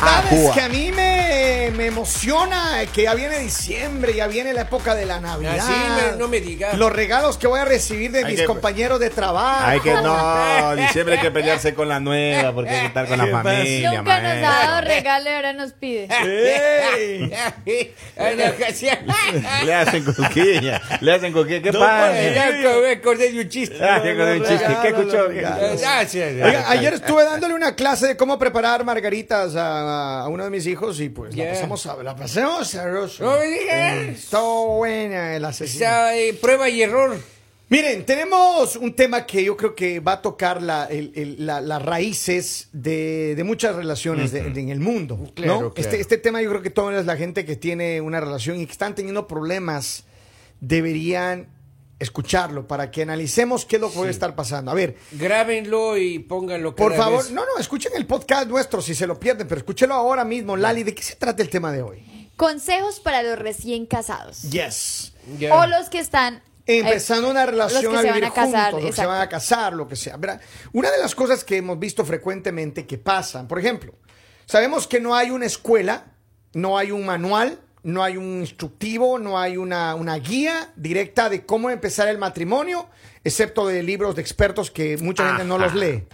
[0.00, 0.54] La verdad es Ajua.
[0.54, 0.81] que a mí me, me
[2.06, 5.56] emociona que ya viene diciembre, ya viene la época de la Navidad.
[5.58, 6.76] Así me- no me digas.
[6.76, 9.64] Los regalos que voy a recibir de Hay mis que- compañeros de trabajo.
[9.66, 13.18] Hay que no, diciembre hay que pelearse con la nueva, porque hay que estar con
[13.18, 14.94] la ¿Qué familia, Nunca nos ha dado maestro.
[14.94, 16.08] regalo y ahora nos pide.
[16.10, 17.32] ¡Ey!
[18.16, 18.88] Ay, no, casi-
[19.64, 21.62] Le hacen cosquilla, le hacen cosquilla.
[21.62, 22.08] ¿Qué No, pasa?
[22.10, 23.76] pues, Ya me acordé de un chiste.
[23.80, 24.76] Ah, con un chiste.
[24.82, 25.28] ¿Qué escuchó?
[25.28, 26.12] Gracias.
[26.16, 30.66] Oiga, ayer estuve dándole una clase de cómo preparar margaritas a, a uno de mis
[30.66, 31.50] hijos y pues la Ya.
[31.52, 33.24] pasamos a, la pasamos sabroso.
[33.24, 33.98] No me digas.
[34.18, 35.84] Estuvo buena el asesino.
[35.84, 37.18] Está, eh, prueba y error.
[37.68, 41.62] Miren, tenemos un tema que yo creo que va a tocar la- el- el- la-
[41.62, 45.16] las raíces de, de muchas relaciones de- de- en el mundo.
[45.18, 45.32] ¿no?
[45.32, 45.72] Claro, claro.
[45.76, 48.72] Este, este tema yo creo que toda la gente que tiene una relación y que
[48.72, 50.04] están teniendo problemas
[50.60, 51.48] deberían
[52.02, 54.70] escucharlo para que analicemos qué es lo que puede estar pasando.
[54.70, 57.32] A ver, Grábenlo y pónganlo por cada favor, vez.
[57.32, 60.56] no, no, escuchen el podcast nuestro si se lo pierden, pero escúchenlo ahora mismo.
[60.56, 62.30] Lali, ¿de qué se trata el tema de hoy?
[62.36, 64.42] Consejos para los recién casados.
[64.42, 65.12] Yes.
[65.52, 68.82] O los que están eh, empezando una relación a se vivir van a casar, juntos,
[68.82, 70.16] los que se van a casar, lo que sea.
[70.16, 70.40] Verá,
[70.72, 73.94] Una de las cosas que hemos visto frecuentemente que pasan, por ejemplo,
[74.46, 76.12] sabemos que no hay una escuela,
[76.52, 81.44] no hay un manual, no hay un instructivo, no hay una, una guía directa de
[81.44, 82.88] cómo empezar el matrimonio,
[83.24, 86.04] excepto de libros de expertos que mucha gente no los lee.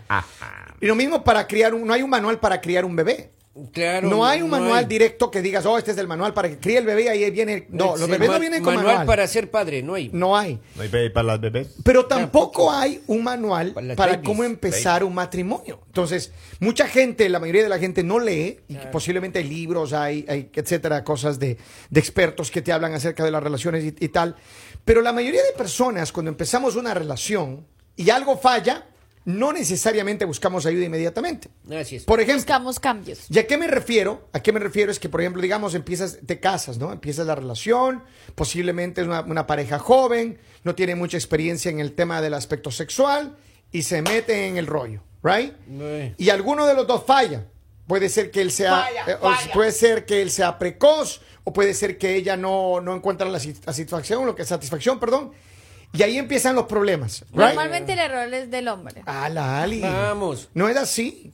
[0.80, 3.32] Y lo mismo para criar un, no hay un manual para criar un bebé.
[3.72, 4.84] Claro, no hay un manual hay.
[4.86, 7.30] directo que digas, oh, este es el manual para que críe el bebé y ahí
[7.30, 7.66] viene.
[7.70, 8.94] No, los bebés no vienen con manual.
[8.94, 9.06] manual.
[9.06, 10.10] para ser padre, no hay.
[10.12, 10.60] No hay.
[10.76, 11.68] ¿No hay para las bebés?
[11.84, 14.26] Pero tampoco hay un manual Para las para babies.
[14.26, 15.80] cómo empezar un matrimonio.
[15.86, 20.24] Entonces, mucha gente, la mayoría de la gente no lee, y posiblemente hay libros, hay,
[20.28, 21.56] hay etcétera, cosas de,
[21.90, 24.36] de expertos que te hablan acerca de las relaciones y, y tal.
[24.84, 27.66] Pero la mayoría de personas, cuando empezamos una relación
[27.96, 28.86] y algo falla,
[29.24, 31.48] no necesariamente buscamos ayuda inmediatamente.
[31.70, 32.04] Así es.
[32.04, 33.26] Por ejemplo, buscamos cambios.
[33.28, 34.28] ¿Y a qué me refiero?
[34.32, 34.90] ¿A qué me refiero?
[34.90, 36.92] Es que, por ejemplo, digamos, empiezas, te casas, ¿no?
[36.92, 38.02] Empiezas la relación,
[38.34, 42.70] posiblemente es una, una pareja joven, no tiene mucha experiencia en el tema del aspecto
[42.70, 43.36] sexual
[43.72, 45.54] y se mete en el rollo, ¿right?
[46.16, 47.46] Y alguno de los dos falla.
[47.86, 49.16] Puede ser que él sea, eh,
[49.54, 53.40] puede ser que él sea precoz, o puede ser que ella no, no encuentra la
[53.40, 55.32] satisfacción, lo que satisfacción, perdón.
[55.92, 57.34] Y ahí empiezan los problemas, ¿right?
[57.48, 59.02] Normalmente el error es del hombre.
[59.06, 59.80] Ah, la Ali.
[59.80, 60.48] Vamos.
[60.54, 61.32] No es así.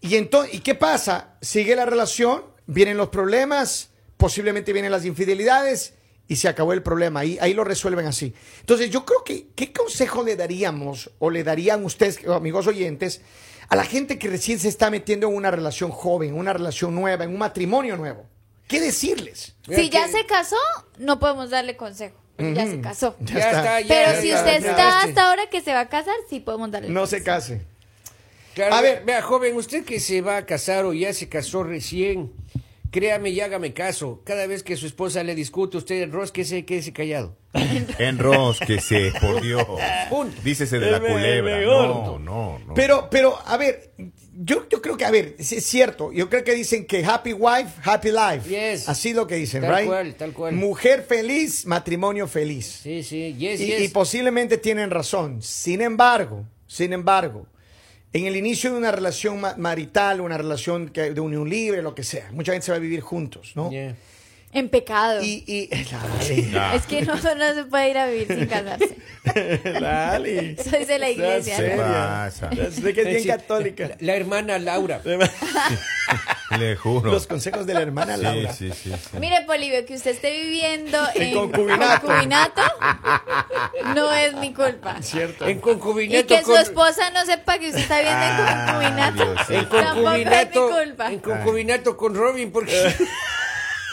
[0.00, 1.36] Y entonces, ¿y qué pasa?
[1.40, 5.94] Sigue la relación, vienen los problemas, posiblemente vienen las infidelidades
[6.28, 7.20] y se acabó el problema.
[7.20, 8.34] Ahí, ahí lo resuelven así.
[8.60, 13.22] Entonces, yo creo que, ¿qué consejo le daríamos o le darían ustedes, amigos oyentes,
[13.68, 16.94] a la gente que recién se está metiendo en una relación joven, en una relación
[16.94, 18.26] nueva, en un matrimonio nuevo?
[18.68, 19.54] ¿Qué decirles?
[19.66, 20.56] Mira Si ya que- se casó,
[20.98, 22.16] no podemos darle consejo.
[22.38, 23.16] Ya se casó.
[23.20, 23.58] Ya Ya está.
[23.58, 25.00] está, ya, Pero ya, si usted está ya.
[25.02, 26.88] hasta ahora que se va a casar, sí podemos darle.
[26.90, 27.62] No se case.
[28.54, 29.02] Claro, A ver.
[29.04, 32.32] vea, joven, usted que se va a casar o ya se casó recién,
[32.90, 34.22] créame y hágame caso.
[34.24, 37.36] Cada vez que su esposa le discute, usted enrosquese, quédese callado.
[37.98, 39.66] Enrosquese, por Dios.
[40.08, 40.40] Punto.
[40.42, 41.60] Dícese de la culebra.
[41.60, 42.74] No, no, no.
[42.74, 43.90] Pero, pero, a ver,
[44.38, 46.12] yo, yo creo que, a ver, es, cierto.
[46.12, 48.48] Yo creo que dicen que happy wife, happy life.
[48.48, 48.88] Yes.
[48.88, 49.86] Así lo que dicen, Tal right?
[49.86, 50.54] cual, tal cual.
[50.54, 52.80] Mujer feliz, matrimonio feliz.
[52.82, 53.80] Sí, sí, yes, y, yes.
[53.82, 55.42] y posiblemente tienen razón.
[55.42, 57.46] Sin embargo, sin embargo,
[58.12, 61.94] en el inicio de una relación ma- marital, una relación que- de unión libre, lo
[61.94, 63.70] que sea, mucha gente se va a vivir juntos, ¿no?
[63.70, 63.94] Yeah.
[64.58, 65.22] En pecado.
[65.22, 65.68] Y, y
[66.52, 66.76] Lali.
[66.76, 68.96] Es que no, no se puede ir a vivir sin casarse.
[69.80, 70.56] Lali.
[70.56, 71.56] Soy de la iglesia.
[71.58, 72.50] ¿Qué pasa?
[72.72, 73.88] Sé que es bien católica.
[73.88, 75.00] La, la hermana Laura.
[76.58, 77.10] Le juro.
[77.10, 78.52] Los consejos de la hermana Sí, Laura.
[78.52, 79.18] sí, sí, sí.
[79.18, 82.06] Mire, Polivio, que usted esté viviendo En en, concubinato.
[82.06, 82.62] concubinato
[83.94, 85.02] no es mi culpa.
[85.02, 85.46] Cierto.
[85.46, 89.24] En Y concubinato que su esposa no sepa que usted está viviendo en Ah, concubinato.
[89.24, 89.54] Dios, sí.
[89.54, 91.12] En Tampoco es mi concubinato, culpa.
[91.12, 92.94] en concubinato con Robin, porque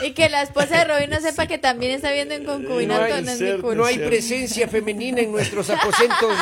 [0.01, 3.13] Y que la esposa de Robin no sepa que también está viviendo en concubinato no
[3.15, 3.75] hay, no es mi culpa.
[3.75, 6.35] no hay presencia femenina en nuestros aposentos,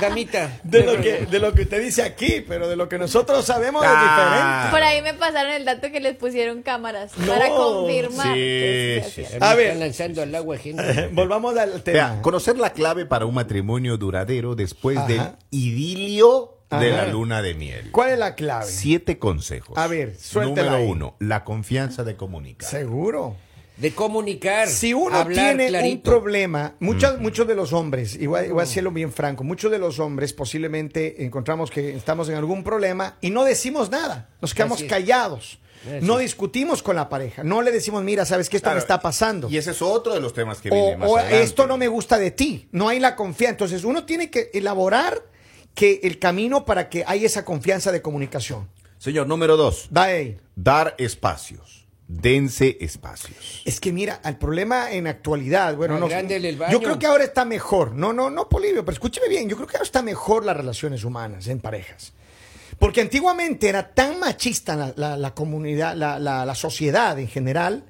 [0.00, 0.60] damita.
[0.62, 3.82] De lo, que, de lo que usted dice aquí, pero de lo que nosotros sabemos
[3.86, 3.92] Ah.
[3.94, 4.70] es diferente.
[4.70, 7.32] Por ahí me pasaron el dato que les pusieron cámaras No.
[7.32, 8.26] para confirmar.
[8.26, 9.66] Sí, que sí se sí, A ver.
[9.68, 11.08] Están lanzando al agua gente.
[11.12, 11.94] Volvamos al tema.
[12.12, 15.06] Vea, conocer la clave para un matrimonio duradero después Ajá.
[15.06, 15.20] del
[15.50, 17.90] idilio de la luna de miel.
[17.90, 18.66] ¿Cuál es la clave?
[18.66, 19.76] Siete consejos.
[19.76, 20.90] A ver, suéltela Número ahí.
[20.90, 22.68] uno, la confianza de comunicar.
[22.70, 23.36] Seguro.
[23.76, 24.68] De comunicar.
[24.68, 26.10] Si uno hablar tiene un clarito.
[26.10, 29.70] problema, muchos, muchos de los hombres, y voy, a- voy a decirlo bien franco, muchos
[29.72, 34.52] de los hombres posiblemente encontramos que estamos en algún problema y no decimos nada, nos
[34.52, 34.90] quedamos Así es.
[34.90, 38.76] callados, Así no discutimos con la pareja, no le decimos, mira, sabes que esto Claro,
[38.76, 39.48] me está pasando.
[39.48, 41.42] Y ese es otro de los temas que o, viene más o adelante.
[41.42, 43.52] esto no me gusta de ti, no hay la confianza.
[43.52, 45.22] Entonces uno tiene que elaborar
[45.74, 48.68] que el camino para que haya esa confianza de comunicación.
[48.98, 49.88] Señor, número dos.
[49.96, 50.38] Va ahí.
[50.56, 51.86] Dar espacios.
[52.06, 53.62] Dense espacios.
[53.64, 56.72] Es que mira, el problema en actualidad, bueno, no, Agrándele el baño.
[56.72, 57.92] yo creo que ahora está mejor.
[57.94, 61.04] No, no, no, Polivio, pero escúcheme bien, yo creo que ahora está mejor las relaciones
[61.04, 62.12] humanas en parejas.
[62.80, 67.84] Porque antiguamente era tan machista la, la- la comunidad, la, la- la sociedad en general,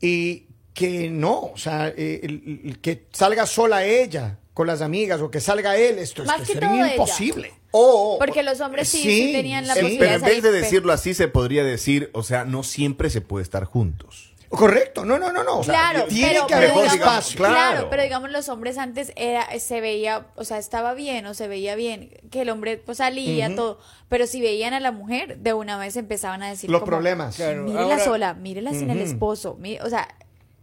[0.00, 5.20] y que no, o sea, eh, el- el que salga sola ella con las amigas
[5.20, 6.90] o que salga él, esto, Más esto que sería todo ella.
[6.94, 7.52] imposible.
[7.70, 9.80] O- Porque los hombres sí, sí Sí, tenían la sí.
[9.80, 13.20] Pero posibilidad en vez de decirlo así, se podría decir, o sea, no siempre se
[13.20, 14.34] puede estar juntos.
[14.48, 15.58] Correcto, no, no, no, no.
[15.58, 17.36] o sea, Claro, tiene pero, que haber digamos- espacio.
[17.36, 17.54] claro.
[17.54, 17.86] Claro.
[17.90, 21.76] pero digamos los hombres antes era se veía, o sea, estaba bien o se veía
[21.76, 23.78] bien que el hombre pues salía todo,
[24.08, 27.36] pero si veían a la mujer de una vez empezaban a decir Los como, problemas.
[27.36, 27.62] Claro.
[27.62, 30.08] mírela ahora- sola, mírela sin el esposo, mire- o sea,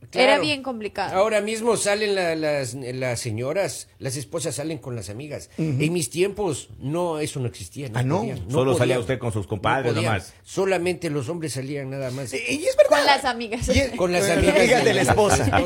[0.09, 0.31] Claro.
[0.33, 1.15] era bien complicado.
[1.15, 5.49] Ahora mismo salen la- las, las señoras, las esposas salen con las amigas.
[5.57, 7.89] En mis tiempos, no, eso no existía.
[7.93, 8.19] Ah, ¿no?
[8.19, 10.05] podían, Solo salía usted con sus compadres podían.
[10.13, 10.33] nomás.
[10.43, 12.33] Solamente los hombres salían nada más.
[12.33, 12.97] Y y es verdad.
[12.97, 13.67] Con las amigas.
[13.75, 15.49] Y es- Con las amigas, de la esposa.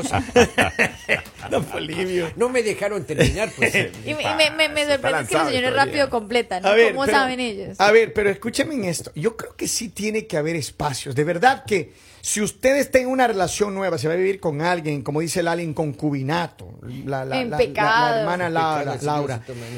[2.36, 3.74] No me dejaron terminar, pues.
[4.06, 6.72] Y me, me, me- me Está sorprende que los señores rápido completan, ¿no?
[6.74, 7.80] Ver, ¿Cómo pero- saben ellos?
[7.80, 9.10] A ver, pero escúcheme en esto.
[9.14, 11.14] Yo creo que sí tiene que haber espacios.
[11.14, 14.60] De verdad que si usted está en una relación nueva, se va a vivir con
[14.60, 17.88] alguien, como dice Lali, en concubinato, la, la- En la- pecado.
[17.88, 18.92] la- la hermana Laura.
[18.92, 19.26] pecado,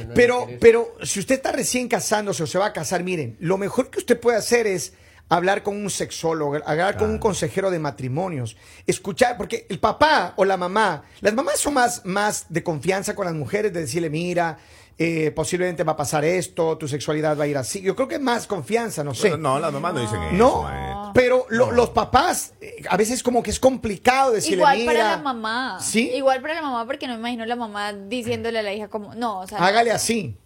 [0.09, 3.57] no Pero, pero si usted está recién casándose o se va a casar, miren, lo
[3.57, 4.93] mejor que usted puede hacer es
[5.29, 8.57] hablar con un sexólogo, hablar con un consejero de matrimonios,
[8.87, 13.25] escuchar, porque el papá o la mamá, las mamás son más, más de confianza con
[13.25, 14.59] las mujeres, de decirle, mira,
[14.99, 17.81] eh, posiblemente va a pasar esto, tu sexualidad va a ir así.
[17.81, 19.31] Yo creo que más confianza, no sé.
[19.31, 20.35] Bueno, no, las mamás no dicen eso.
[20.37, 20.92] No, maestro.
[21.15, 25.11] Pero lo- los papás, eh, a veces como que es complicado decirle, Igual mira, para
[25.11, 25.79] la mamá.
[25.81, 26.11] Sí.
[26.15, 29.15] Igual para la mamá, porque no me imagino la mamá diciéndole a la hija como,
[29.15, 30.37] no, o sea, hágale así.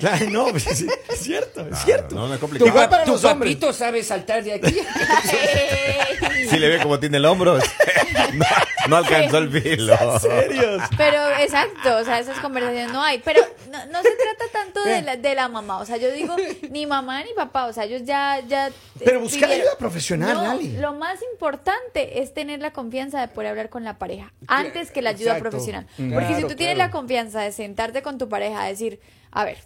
[0.00, 2.14] Claro, no, pues, es, es cierto, es Claro, cierto.
[2.14, 2.68] no, no es complicado.
[2.68, 3.52] Igual para tu los hombres.
[3.54, 4.76] papito sabe saltar de aquí.
[6.52, 7.56] Si le ve como tiene el hombro,
[8.34, 8.44] no,
[8.88, 9.96] no alcanzó el filo.
[10.20, 10.82] Serios.
[10.98, 13.20] Pero exacto, o sea, esas conversaciones no hay.
[13.24, 13.40] Pero
[13.70, 16.36] no, no se trata tanto de la, de la mamá, o sea, yo digo
[16.70, 18.40] ni mamá ni papá, o sea, ellos ya...
[18.46, 18.70] ya
[19.02, 20.76] Pero buscar ayuda profesional, No, Lali.
[20.76, 25.00] Lo más importante es tener la confianza de poder hablar con la pareja antes que
[25.00, 25.50] la ayuda Exacto.
[25.50, 25.86] profesional.
[25.96, 26.88] Porque si tú tienes claro.
[26.88, 29.00] la confianza de sentarte con tu pareja a decir,
[29.30, 29.58] a ver,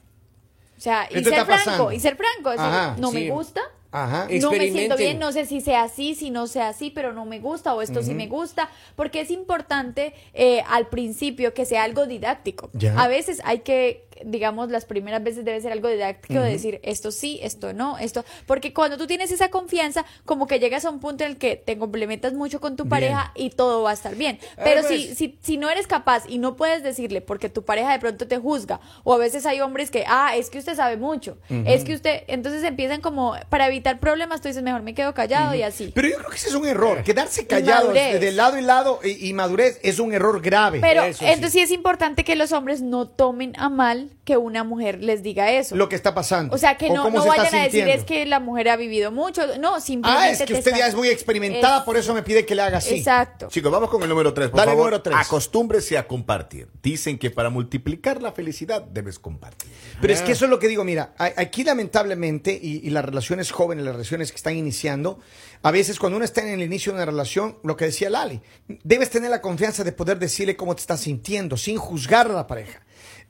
[0.77, 3.15] o sea, y ¿Qué te ser franco, y ser franco, Ajá, no sí.
[3.17, 3.63] me gusta,
[3.97, 4.29] Ajá.
[4.41, 7.25] no me siento bien, no sé si sea así, si no sea así, pero no
[7.25, 11.85] me gusta o esto sí me gusta, porque es importante eh, al principio que sea
[11.85, 12.69] algo didáctico.
[12.75, 13.01] Ya.
[13.01, 17.11] A veces hay que, digamos, las primeras veces debe ser algo didáctico de decir esto
[17.11, 21.01] sí, esto no, esto, porque cuando tú tienes esa confianza, como que llegas a un
[21.01, 24.15] punto en el que te complementas mucho con tu pareja y todo va a estar
[24.15, 24.39] bien.
[24.57, 27.93] Pero Además- si, si, si no eres capaz y no puedes decirle porque tu pareja
[27.93, 30.97] de pronto te juzga, o a veces hay hombres que, ah, es que usted sabe
[30.97, 35.15] mucho, es que usted, entonces empiezan como, para evitar problemas, tú dices, mejor me quedo
[35.15, 35.93] callado y así.
[35.95, 37.03] Pero yo creo que ese es un error.
[37.03, 40.81] Quedarse callado de lado y lado y, y madurez es un error grave.
[40.81, 41.25] Pero Eso sí.
[41.27, 45.23] entonces sí es importante que los hombres no tomen a mal que una mujer les
[45.23, 45.77] diga eso.
[45.77, 46.55] lo que está pasando.
[46.55, 47.93] o sea, que no, no se vayan a decir sintiendo.
[47.93, 49.43] es que la mujer ha vivido mucho.
[49.59, 52.23] No, simplemente Ah, es que te usted ya es muy experimentada, Es- por eso me
[52.23, 52.97] pide que le haga así.
[52.97, 53.49] Exacto.
[53.49, 54.85] Chicos, vamos con el número 3, por Dale, favor.
[54.87, 55.17] número tres.
[55.19, 56.69] Acostúmbrese a compartir.
[56.83, 59.71] Dicen que para multiplicar la felicidad debes compartir.
[60.01, 63.51] Pero es que eso es lo que digo, mira, aquí lamentablemente, y, y las relaciones
[63.51, 65.19] jóvenes, las relaciones que están iniciando,
[65.63, 68.41] a veces cuando uno está en el inicio de una relación, lo que decía Lali,
[68.85, 72.47] debes tener la confianza de poder decirle cómo te estás sintiendo, sin juzgar a la
[72.47, 72.83] pareja.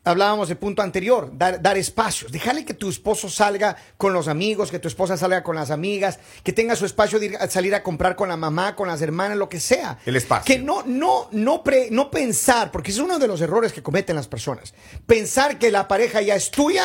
[0.06, 4.70] Hablábamos del punto anterior, dar, dar espacios, dejarle que tu esposo salga con los amigos,
[4.70, 7.74] que tu esposa salga con las amigas, que tenga su espacio de ir a salir
[7.74, 9.98] a comprar con la mamá, con las hermanas, lo que sea.
[10.06, 10.44] El espacio.
[10.44, 13.82] Que no, no, no, pre- no pensar, porque ese es uno de los errores que
[13.82, 14.74] cometen las personas.
[15.06, 16.84] Pensar que la pareja ya es tuya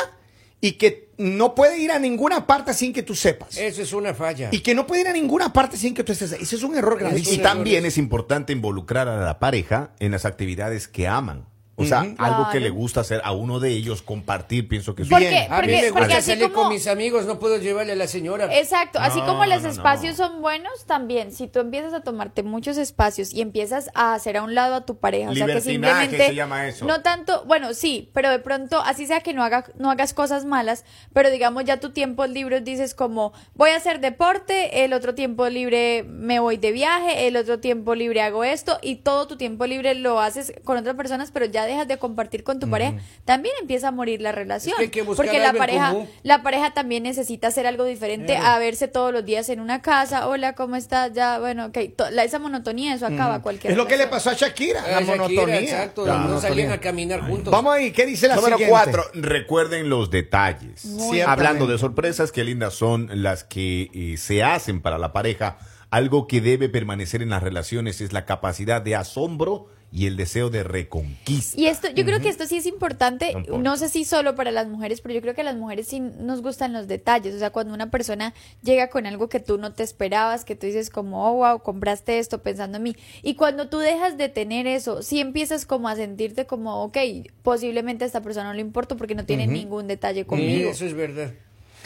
[0.60, 3.56] y que no puede ir a ninguna parte sin que tú sepas.
[3.58, 4.50] Eso es una falla.
[4.52, 6.32] Y que no puede ir a ninguna parte sin que tú estés.
[6.32, 7.36] Ese es un error Y gravísimo.
[7.36, 7.94] Sí, también errores.
[7.94, 11.48] es importante involucrar a la pareja en las actividades que aman.
[11.78, 15.10] O sea, algo que le gusta hacer a uno de ellos, compartir, pienso que es
[15.10, 15.44] Porque- Bien.
[15.52, 17.94] a mí porque- me porque gusta así salir como- con mis amigos, no puedo llevarle
[17.94, 18.56] a la señora.
[18.56, 19.74] Exacto, así No, como los no, no.
[19.74, 24.38] espacios son buenos, también si tú empiezas a tomarte muchos espacios y empiezas a hacer
[24.38, 26.86] a un lado a tu pareja, o sea que simplemente se llama eso.
[26.86, 30.46] no tanto, bueno, sí, pero de pronto así sea que no haga no hagas cosas
[30.46, 35.16] malas, pero digamos ya tu tiempo libre dices como voy a hacer deporte, el otro
[35.16, 39.38] tiempo libre me voy de viaje, el otro tiempo libre hago esto y todo tu
[39.38, 42.70] tiempo libre lo haces con otras personas, pero ya ya dejas de compartir con tu
[42.70, 44.74] pareja, también empieza a morir la relación.
[44.74, 46.10] Es que hay que buscar porque la pareja, común.
[46.24, 50.28] la pareja también necesita hacer algo diferente a verse todos los días en una casa.
[50.28, 51.12] Hola, ¿cómo estás?
[51.14, 51.78] Ya, bueno, ok.
[51.96, 55.02] To- la- esa monotonía, eso acaba cualquier Es lo que le pasó a Shakira, la
[55.02, 55.60] Shakira, monotonía.
[55.60, 56.50] Exacto, La no monotonía.
[56.50, 57.52] salían a caminar juntos.
[57.52, 58.72] Vamos ahí, ¿qué dice la Número siguiente?
[58.72, 60.86] cuatro, recuerden los detalles.
[60.86, 65.58] Muy Hablando de sorpresas, qué lindas son las que eh, se hacen para la pareja.
[65.90, 70.50] Algo que debe permanecer en las relaciones es la capacidad de asombro y el deseo
[70.50, 71.60] de reconquista.
[71.60, 74.68] Y esto, yo creo que esto sí es importante, No sé si solo para las
[74.68, 77.36] mujeres, pero yo creo que a las mujeres sí nos gustan los detalles.
[77.36, 78.34] O sea, cuando una persona
[78.64, 82.20] llega con algo que tú no te esperabas, que tú dices como, oh, wow, compraste
[82.20, 82.96] esto pensando en mí.
[83.22, 86.98] Y cuando tú dejas de tener eso, sí empiezas como a sentirte como, ok,
[87.44, 90.70] posiblemente a esta persona no le importo porque no tiene ningún detalle Sí, conmigo.
[90.72, 91.34] eso es verdad.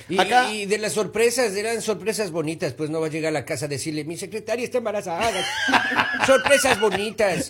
[0.07, 3.33] Y, Acá- y de las sorpresas, eran sorpresas bonitas, pues no va a llegar a
[3.33, 5.31] la casa a decirle, mi secretaria está embarazada.
[6.25, 7.49] sorpresas bonitas.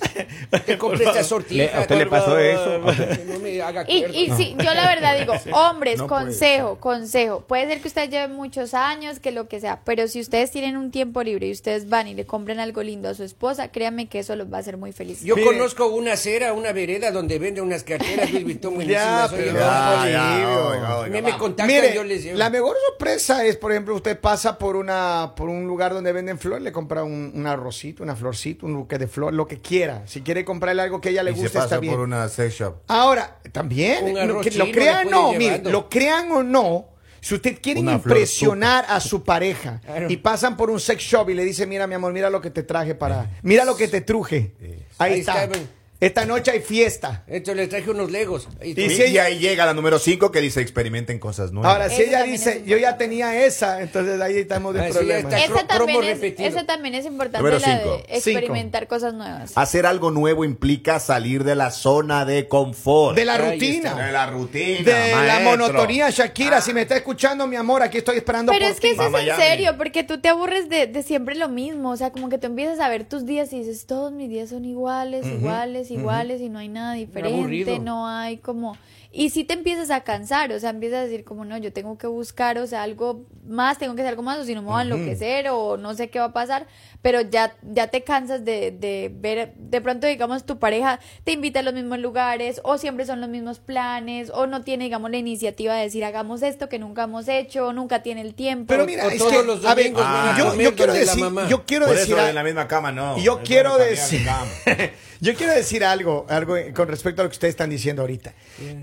[0.66, 1.64] Te compré esta sortija.
[1.66, 2.78] ¿Le- a usted le pasó eso?
[2.80, 7.42] No me haga Y, y sí, yo la verdad digo, hombres, No puede consejo, consejo.
[7.42, 10.78] Puede ser que ustedes lleven muchos años, que lo que sea, pero si ustedes tienen
[10.78, 14.08] un tiempo libre y ustedes van y le compran algo lindo a su esposa, créanme
[14.08, 15.24] que eso los va a hacer muy felices.
[15.26, 15.48] Yo Mire.
[15.48, 19.34] conozco una acera, una vereda donde venden unas carteras Louis Vuitton Ya, buenísimas.
[19.34, 22.38] Oye, pero- Ya, ya, oiga, oiga, me, me contactan, Mire, yo les llevo.
[22.46, 26.40] La mejor sorpresa es, por ejemplo, usted pasa por una por un lugar donde venden
[26.40, 30.04] flores, le compra un, un arrocito, una florcita, un buque de flor, lo que quiera.
[30.08, 31.94] Si quiere comprarle algo que a ella le Y se guste, está pasa bien.
[31.94, 32.76] por una sex shop.
[32.88, 36.90] Ahora, también, lo, que- crean o no, mire, lo crean o no,
[37.22, 40.08] si usted quiere Una flor impresionar a su pareja Claro.
[40.10, 42.52] y pasan por un sex shop y le dice, mira mi amor, mira lo que
[42.52, 44.54] te traje para, mira lo que te truje.
[45.00, 45.44] Ahí, Ahí está.
[45.46, 45.60] está.
[46.00, 47.24] Esta noche hay fiesta.
[47.26, 48.48] Entonces les traje unos legos.
[48.62, 51.72] Y Y, si ella- y ahí llega la número 5 que dice experimenten cosas nuevas.
[51.72, 54.90] Ahora, si Eso ella dice, yo ya tenía esa, entonces ahí estamos de Ah, sí,
[54.90, 55.34] ya problemas.
[55.34, 55.46] está.
[55.46, 57.98] Esa también, es, esa también es importante, Número la cinco.
[58.08, 59.54] de experimentar cosas nuevas.
[59.58, 63.16] Hacer algo nuevo implica salir de la zona de confort.
[63.16, 63.90] De la Ahí rutina.
[63.92, 64.06] está.
[64.06, 64.92] De la rutina.
[64.92, 66.60] De la monotonía, Shakira.
[66.62, 69.28] Si me está escuchando, mi amor, aquí estoy esperando Pero por es que eso es
[69.30, 71.92] en serio, porque tú te aburres de, de siempre lo mismo.
[71.92, 74.50] O sea, como que tú empiezas a ver tus días y dices, todos mis días
[74.50, 78.78] son iguales, iguales, iguales, y no hay nada diferente, no hay como...
[79.18, 81.98] Y si te empiezas a cansar, o sea, empiezas a decir como, no, yo tengo
[81.98, 84.68] que buscar, o sea, algo más, tengo que hacer algo más, o si no me
[84.68, 86.68] voy a enloquecer, o no sé qué va a pasar,
[87.02, 91.62] pero ya, ya te cansas de, de ver, de pronto, digamos, tu pareja te invita
[91.62, 95.18] a los mismos lugares, o siempre son los mismos planes, o no tiene, digamos, la
[95.18, 98.66] iniciativa de decir, hagamos esto que nunca hemos hecho, o nunca tiene el tiempo.
[98.68, 101.24] Pero mira, O es todos que, los a ver, domingos van a yo, quiero decir,
[101.24, 101.48] mamá.
[101.48, 103.18] yo quiero Por decir, eso a- en la misma cama no.
[103.20, 104.28] yo quiero decir,
[105.22, 108.34] yo quiero decir algo, algo con respecto a lo que ustedes están diciendo ahorita.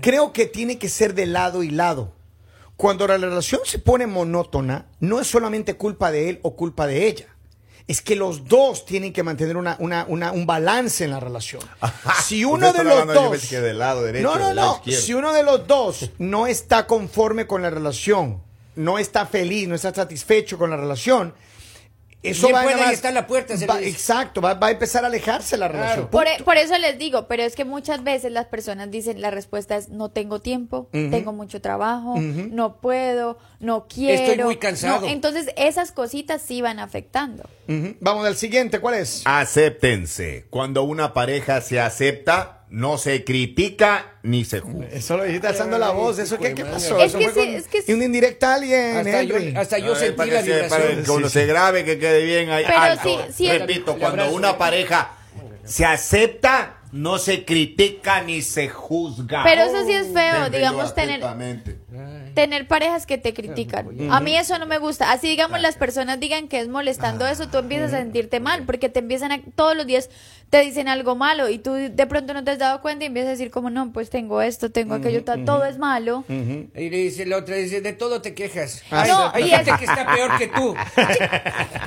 [0.01, 2.13] Creo que tiene que ser de lado y lado.
[2.77, 7.07] Cuando la relación se pone monótona, no es solamente culpa de él o culpa de
[7.07, 7.27] ella.
[7.87, 11.61] Es que los dos tienen que mantener una, una- una- un balance en la relación.
[12.23, 13.29] Si uno de los dos.
[13.31, 14.75] pensé que del lado derecho, no, no, del lado no.
[14.77, 15.01] izquierdo.
[15.01, 18.41] Si uno de los dos no está conforme con la relación,
[18.75, 21.33] no está feliz, no está satisfecho con la relación,
[22.23, 25.57] eso va puede, más- está la puerta, va- exacto, va, va a empezar a alejarse
[25.57, 26.07] la relación.
[26.07, 26.27] Por,
[26.57, 30.09] eso les digo, pero es que muchas veces las personas dicen, la respuesta es no
[30.09, 34.45] tengo tiempo, tengo mucho trabajo, no puedo, no quiero.
[34.45, 35.01] muy cansado.
[35.01, 37.43] No, entonces esas cositas sí van afectando.
[37.99, 39.21] Vamos al siguiente, ¿cuál es?
[39.25, 40.45] Acéptense.
[40.49, 44.87] Cuando una pareja se acepta, no se critica ni se juzga.
[44.91, 46.97] Eso lo dijiste alzando la voz, ¿eso qué, qué pasó?
[46.99, 47.91] Es Eso que fue sí, con- es que sí.
[47.91, 49.55] y un indirecta a alguien, Hasta yo, Henry.
[49.55, 51.03] hasta yo ver, sentí para la que se- para vibración.
[51.03, 52.63] que cuando se grabe, que quede bien ahí.
[52.65, 53.25] Pero alto.
[53.27, 55.11] sí, sí, Repito, cuando una pareja
[55.63, 59.43] se acepta, no se critica ni se juzga.
[59.43, 61.21] Pero eso sí es feo, Venga, digamos, yo tener.
[62.33, 63.89] Tener parejas que te critican.
[64.11, 65.11] A mí eso no me gusta.
[65.11, 68.89] Así, digamos, las personas digan que es molestando eso, tú empiezas a sentirte mal, porque
[68.89, 70.09] te empiezan a, todos los días
[70.49, 73.29] te dicen algo malo y tú de pronto no te has dado cuenta y empiezas
[73.29, 76.23] a decir como, no, pues tengo esto, tengo aquello, todo es malo.
[76.29, 78.83] Y le dice la otra, dice, de todo te quejas.
[78.91, 80.75] Ah, Hay, no, y es- que está peor que tú.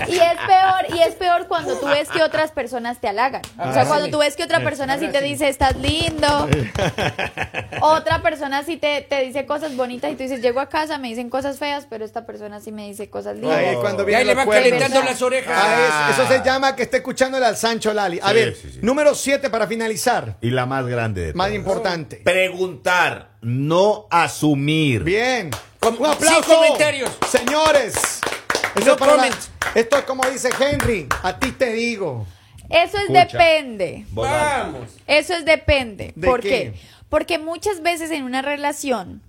[0.09, 3.43] Y es peor, y es peor cuando tú ves que otras personas te halagan.
[3.43, 3.89] O sea, Abrázame.
[3.89, 6.49] cuando tú ves que otra persona sí te dice, estás lindo.
[7.81, 11.09] Otra persona sí te, te dice cosas bonitas y tú dices, llego a casa, me
[11.09, 13.77] dicen cosas feas, pero esta persona sí me dice cosas lindas.
[13.81, 15.53] Cuando Y vienen ahí le va calentando las orejas.
[15.57, 18.19] Ah, es- eso se llama que esté escuchándole al Sancho Lali.
[18.23, 18.79] A Sí, ver, sí, sí.
[18.83, 20.37] número 7 para finalizar.
[20.41, 21.57] Y la más grande de Más todas.
[21.59, 22.17] importante.
[22.25, 25.03] Preguntar, no asumir.
[25.05, 25.51] Bien.
[25.83, 26.43] Un aplauso.
[26.43, 27.11] sin comentarios.
[27.29, 27.95] Señores.
[28.75, 29.31] Eso No es para la-
[29.75, 31.07] esto es como dice Henry.
[31.23, 32.27] A ti te digo.
[32.69, 33.23] Eso es Escucha.
[33.39, 34.05] depende.
[34.11, 34.89] Vamos.
[35.07, 36.13] Eso es depende.
[36.17, 36.49] ¿De ¿Por qué?
[36.49, 36.75] qué?
[37.09, 39.23] Porque muchas veces en una relación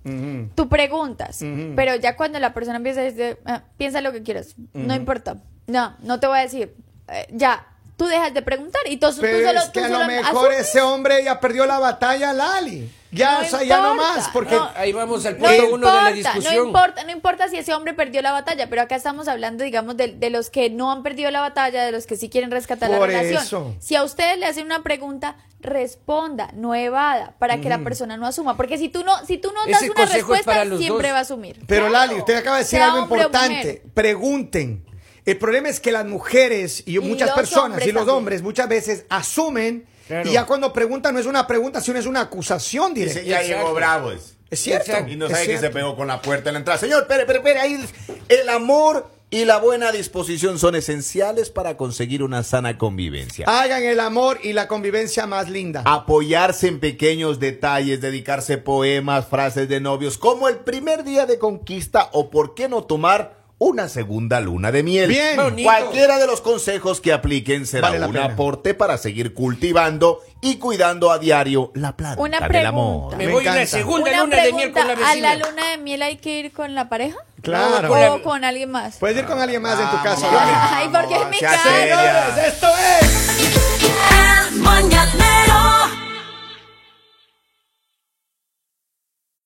[0.56, 1.44] tú preguntas,
[1.76, 5.36] pero ya cuando la persona empieza a decir, "Ah, piensa lo que quieras, no importa,
[5.66, 6.74] no, no te voy a decir,
[7.08, 7.66] eh, ya,
[7.96, 10.06] tú dejas de preguntar y tú, tú Pero solo, es tú que a solo lo
[10.06, 10.68] mejor asumes.
[10.68, 12.90] ese hombre ya perdió la batalla, Lali.
[13.10, 14.68] Ya, No o sea, ya no más, porque no.
[14.76, 16.66] Ahí vamos al No punto importa, uno de la no discusión.
[16.66, 20.08] importa, no importa si ese hombre perdió la batalla, pero acá estamos hablando, digamos, de,
[20.08, 23.00] de los que no han perdido la batalla, de los que sí quieren rescatar Por
[23.00, 23.42] la relación.
[23.42, 23.74] eso.
[23.80, 28.26] Si a ustedes le hacen una pregunta, responda, no evada, para que la persona no
[28.26, 31.14] asuma, porque si tú no, si tú no Ese das una respuesta, siempre dos.
[31.14, 31.60] va a asumir.
[31.66, 32.06] Pero Claro.
[32.08, 33.82] Lali, usted acaba de decir algo importante.
[33.94, 34.84] Pregunten.
[35.24, 38.16] El problema es que las mujeres y, Y muchas personas y los también.
[38.16, 40.28] hombres muchas veces asumen Claro.
[40.28, 43.20] y ya cuando preguntan no es una pregunta, sino es una acusación directa.
[43.20, 43.62] Dice, ya Exacto.
[43.62, 44.10] llegó bravo.
[44.10, 44.34] Es.
[44.50, 44.90] Cierto.
[44.90, 45.12] Exacto.
[45.12, 46.80] Y no sabe que se pegó con la puerta en la entrada.
[46.80, 47.60] Señor, espere, espere, espere.
[47.60, 47.86] Ahí
[48.30, 53.44] el amor y la buena disposición son esenciales para conseguir una sana convivencia.
[53.46, 55.82] Hagan el amor y la convivencia más linda.
[55.84, 62.08] Apoyarse en pequeños detalles, dedicarse poemas, frases de novios, como el primer día de conquista
[62.12, 65.08] o por qué no tomar una segunda luna de miel.
[65.08, 71.10] Bien, cualquiera de los consejos que apliquen será un aporte para seguir cultivando y cuidando
[71.10, 72.58] a diario la planta una pregunta.
[72.58, 73.16] del amor.
[73.16, 75.30] Me, una segunda luna de miel con la vecina.
[75.30, 77.18] ¿A la luna de miel hay que ir con la pareja?
[77.42, 78.14] Claro.
[78.14, 78.96] ¿O con, alguien más?
[78.98, 80.26] Puedes ir con alguien más en tu casa.
[80.76, 82.46] Ay, porque es mi casa.
[82.46, 85.97] Esto es El Mañanero.